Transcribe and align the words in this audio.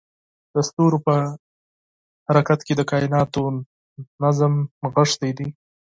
د 0.53 0.55
ستورو 0.67 0.97
په 1.05 1.15
حرکت 2.27 2.59
کې 2.67 2.73
د 2.75 2.81
کایناتو 2.91 3.41
نظم 4.23 4.53
نغښتی 4.81 5.31
دی. 5.37 5.47